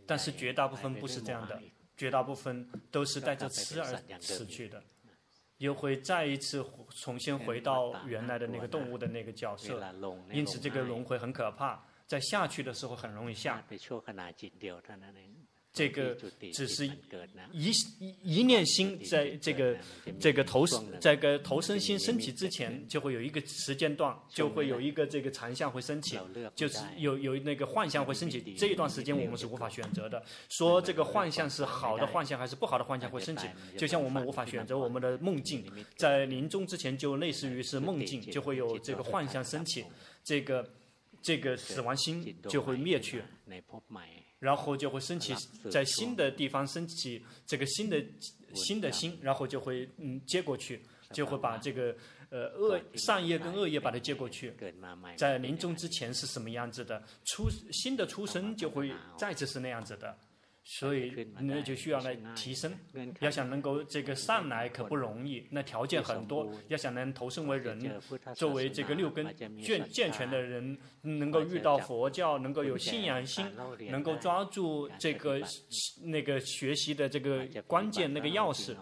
[0.07, 1.63] 但是绝大部分不是这样的，
[1.97, 4.83] 绝大部分都是带着痴而死去的。
[5.59, 9.81] 又会再一次重新回到原来的那个动物的那个角色，
[10.33, 13.65] 因此这个轮回很可怕，在下去的时候很容易下。
[15.75, 16.17] 这个
[16.53, 16.87] 只是
[17.53, 17.73] 一
[18.23, 19.77] 一念心，在这个
[20.21, 20.65] 这个投
[21.01, 26.17] 这个投生心升起之前，就会有一个时间段，就会有一个这个残相会升起，
[26.55, 28.41] 就是有有那个幻象会升起。
[28.57, 39.85] 这一段时间我们是无法选择的，说这个幻象是好的幻象还是不好的幻象会升起，就像我们无法选择我们的梦境，在临终之前就类似于是梦境，就会有这个幻象升起，
[40.23, 40.65] 这个。
[41.23, 43.23] 这个死亡心就会灭去，
[44.45, 45.35] 然后就会升起
[45.71, 48.05] 在新的地方升起这个新的
[48.53, 50.83] 新的心，然后就会嗯接过去，
[51.13, 51.97] 就会把这个
[52.29, 54.53] 呃恶善业跟恶业把它接过去，
[55.17, 60.15] 在临终之前是什么样子的，出新的出生就会再次是那样子的。
[60.67, 62.73] 所以那就需要来提升，
[63.21, 66.51] 要想能够这个上来可不容易，那条件很多。
[66.69, 67.79] 要想能投生为人，
[68.35, 73.45] 作为这个六根健健全的人，能够遇到佛教，能够有信仰心，
[73.91, 75.39] 能够抓住这个
[76.03, 78.75] 那个学习的这个关键那个钥匙。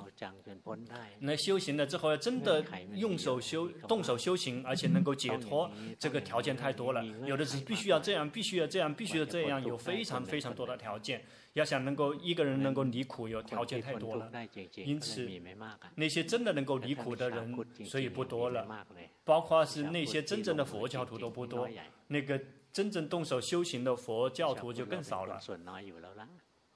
[1.18, 2.64] 那修行了之后，要真的
[2.94, 5.68] 用手修动手修行，而且能够解脱，
[5.98, 7.04] 这个条件太多了。
[7.26, 11.24] 有的是必须要这样，必须要这样，必须要这样，有非常非常多的条件。
[11.54, 14.30] 要想能够一个人能够离苦，有条件太多了，
[14.76, 15.28] 因此
[15.96, 18.86] 那些真的能够离苦的人，所以不多了。
[19.24, 21.68] 包括是那些真正的佛教徒都不多，
[22.06, 22.40] 那个
[22.72, 25.38] 真正动手修行的佛教徒就更少了。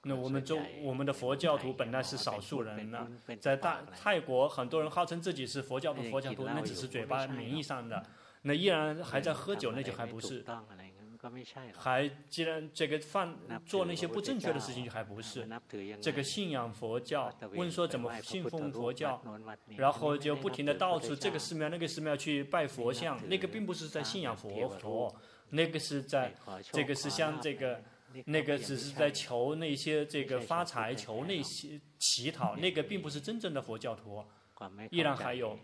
[0.03, 3.07] 那我们中我们的佛教徒本来是少数人呢，
[3.39, 8.05] 在大泰国很多人号称自己是佛教徒，佛教徒那只是嘴巴名义上的，
[8.43, 10.45] 那依然还在喝酒，那就还不是。
[11.75, 15.47] 还既然这个犯做那些不正确的事情，就还不是
[16.01, 19.21] 这个信仰佛教，问说怎么信奉佛教，
[19.75, 25.15] 然后就不停的到处这个寺庙那个寺庙去拜佛像，那个并不是在信仰佛佛，
[25.49, 26.33] 那个是在
[26.71, 27.83] 这个是像这个
[28.25, 34.23] 那个只是在求那些这个发财，求那些乞讨，那个并不是真正的佛教徒，
[34.91, 35.57] 依然还有。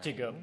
[0.00, 0.34] 这个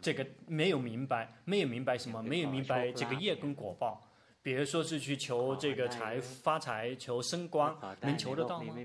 [0.00, 2.22] 这个没有明白，没有明白什么？
[2.22, 4.10] 没有明白这个业跟果报。
[4.44, 8.76] 比如说是去求这个财发财，求升官，能求得到吗？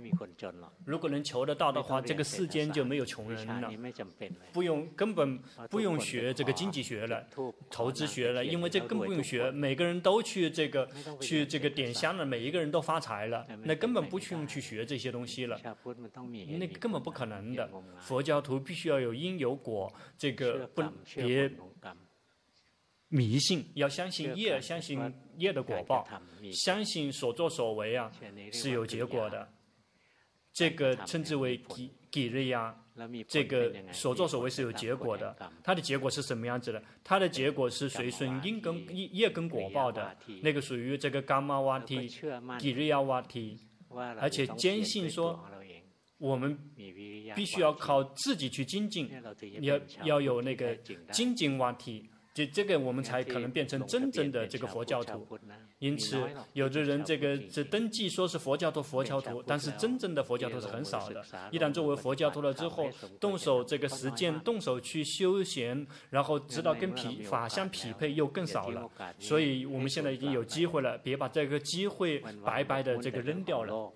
[0.86, 3.70] 如果能求得到的话，这个世间就没有穷人了。
[4.54, 5.38] 不用，根本
[5.70, 7.28] 不用学这个经济学了，
[7.70, 9.52] 投资学了，因为这更不用学。
[9.52, 10.90] 每个人都去这个
[11.20, 15.60] 去这个点香了，每一个人都发财了，那根本不去用去学这些东西了。
[16.58, 17.70] 那根本不可能的。
[18.00, 20.82] 佛教徒必须要有因有果，这个不
[21.16, 21.52] 别。
[23.10, 25.00] 迷信，要相信业，相信
[25.38, 26.08] 业的果报，
[26.54, 28.12] 相信所作所为啊
[28.52, 29.52] 是有结果的，
[30.54, 32.76] 这个称之为吉吉瑞亚，
[33.28, 36.84] 这个所作所为是有结果的，它的结果是什么样子的？
[37.04, 42.08] 它的结果是随顺因根业业跟果报的，那个属于这个伽玛瓦提、
[42.60, 43.58] 吉瑞亚瓦提，
[44.20, 45.44] 而且坚信说
[46.20, 46.56] 我们
[47.36, 49.10] 必须要靠自己去精进，
[49.62, 50.76] 要要有那个
[51.12, 52.08] 精进瓦提。
[52.34, 55.28] 这这个我们才可能变成真正的这个佛教徒。
[55.80, 56.18] 因此，
[56.54, 61.24] 有的人这个这登记说是佛教徒，佛教徒，但是真正的佛教徒是很少的。
[61.52, 68.90] 一旦作为佛教徒了之后，动手这个实践，动手去修行，然后知道跟匹法相匹配又更少了。
[69.18, 73.92] 所以我们现在已经有机会了，别把这个机会白白的这个扔掉了。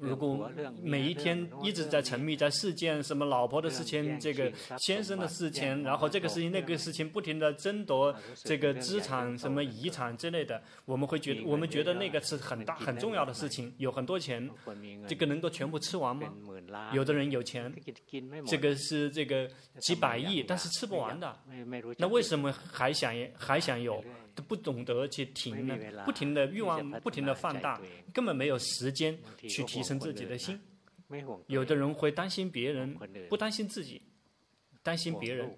[0.00, 0.50] 如果
[0.82, 14.48] 每一天一直在沉迷在事件，什么老婆的事情，这个先生的事情，然后这个事情那个事情，不停的争夺这个资产、什么遗产之类的，我们会觉得我们觉得那个是很大很重要的事情，有很多钱，
[15.06, 16.32] 这个能够全部吃完吗？
[16.92, 17.72] 有的人有钱，
[18.46, 19.48] 这个是这个
[19.78, 21.36] 几百亿，但是吃不完的，
[21.98, 24.02] 那为什么还想还想有？
[24.34, 27.80] 都不懂得去停呢，不停的欲望不停的放大，
[28.12, 30.60] 根本没有时间去提升自己的心。
[31.48, 32.96] 有的人会担心别人，
[33.28, 34.00] 不担心自己，
[34.80, 35.50] 担心别人，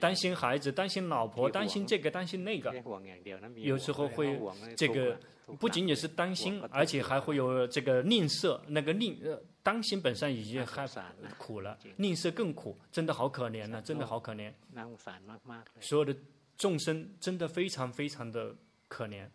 [0.00, 2.74] 担心孩子，担心老婆，担心这个，担心那个。
[3.56, 4.40] 有时候会
[4.74, 5.20] 这个
[5.60, 8.58] 不仅仅是担心，而且还会有这个吝啬。
[8.66, 10.88] 那个吝呃，担心本身已经很
[11.36, 14.50] 苦了，吝啬更苦，真的好可怜呢，真的好可怜。
[15.80, 16.16] 所有的。
[16.56, 18.56] 众生真的非常非常的
[18.88, 19.28] 可怜。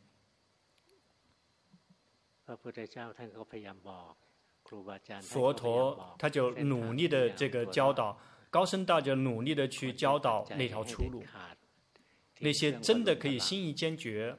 [5.22, 8.20] 佛陀他就努力的这个教导，
[8.50, 11.24] 高僧大就努力的去教导那条出路。
[12.40, 14.36] 那些真的可以心意坚决，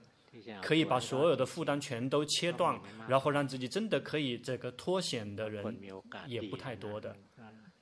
[0.61, 2.79] 可以把所有的负担全都切断，
[3.09, 5.81] 然后让自己真的可以这个脱险的人，
[6.27, 7.17] 也不太多的。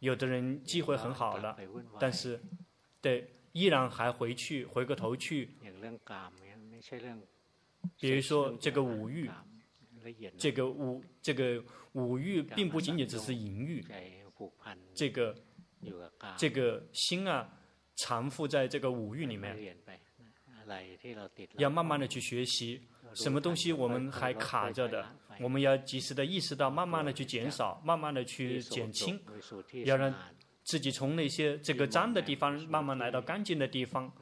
[0.01, 1.57] 有的人机会很好了，
[1.99, 2.41] 但是，
[3.01, 3.35] 对。
[3.53, 5.49] 依然还回去，回过头去。
[7.99, 9.31] 比如说这个五欲，
[10.39, 13.85] 这个五这个五欲并不仅仅只是淫欲，
[14.95, 15.35] 这个
[16.37, 17.49] 这个心啊，
[17.97, 19.77] 缠缚在这个五欲里面。
[21.59, 22.81] 要慢慢的去学习，
[23.15, 25.05] 什么东西我们还卡着的，
[25.41, 29.21] 我们要及时的意识到，慢慢的去减少，慢慢的去减轻，
[29.85, 30.15] 要让。
[30.63, 34.13] 自己从那些这个脏的地方慢慢来到干净的地方，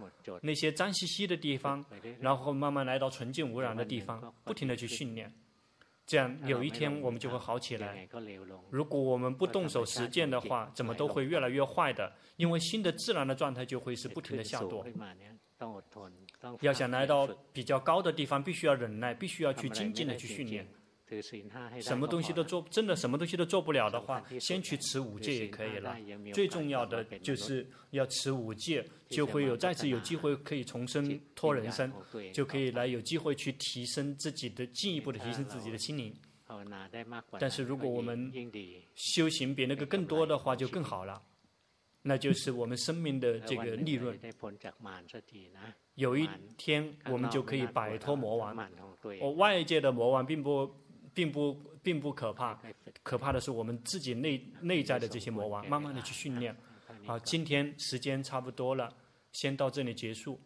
[0.40, 1.84] 那些脏兮兮的地方，
[2.20, 5.30] 然后慢慢来到纯净无染的地方，不停的去训练，
[6.06, 8.08] 这样有一天我们就会好起来。
[8.70, 14.84] 如果我们不动手实践的话，怎么都会越来越坏的，因为新的自然的状态就会是不停的下堕。
[16.60, 20.66] 要想来到比较高的地方，必须要忍耐，必须要去精进的去训练。
[21.80, 25.96] 什么东西都做，真的什么东西都做不了的话，先去持五戒也可以了。
[26.34, 31.92] 最重要的就是要持五戒，就会有再次有机会可以重生脱人生，
[32.32, 36.14] 就可以来有机会去提升自己的进一步的提升自己的心灵。
[37.38, 38.32] 但是如果我们
[38.94, 41.22] 修行比那个更多的话，就更好了。
[42.02, 44.18] 那就是我们生命的 这个利润。
[45.94, 48.56] 有一天我们就可以摆脱魔王。
[49.20, 50.70] 哦，外界的魔王并不。
[51.18, 51.52] 并不
[51.82, 52.56] 并不可怕，
[53.02, 56.56] 可怕的是我们自己内内在的这些魔王，慢慢的去训练。
[57.04, 58.88] 好，今天时间差不多了，
[59.32, 60.38] 先到这里结束。